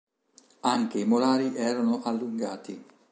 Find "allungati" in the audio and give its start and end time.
2.01-2.83